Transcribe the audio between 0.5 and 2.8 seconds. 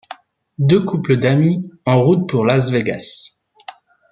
Deux couples d'amis, en route pour Las